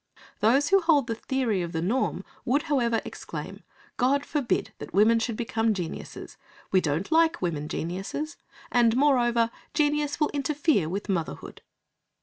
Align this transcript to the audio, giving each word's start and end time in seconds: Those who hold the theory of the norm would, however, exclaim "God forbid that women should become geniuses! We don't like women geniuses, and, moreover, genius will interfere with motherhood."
Those 0.39 0.69
who 0.69 0.81
hold 0.81 1.05
the 1.05 1.13
theory 1.13 1.61
of 1.61 1.73
the 1.73 1.79
norm 1.83 2.25
would, 2.43 2.63
however, 2.63 3.01
exclaim 3.05 3.61
"God 3.97 4.25
forbid 4.25 4.73
that 4.79 4.95
women 4.95 5.19
should 5.19 5.37
become 5.37 5.75
geniuses! 5.75 6.37
We 6.71 6.81
don't 6.81 7.11
like 7.11 7.39
women 7.39 7.67
geniuses, 7.67 8.35
and, 8.71 8.97
moreover, 8.97 9.51
genius 9.75 10.19
will 10.19 10.29
interfere 10.29 10.89
with 10.89 11.07
motherhood." 11.07 11.61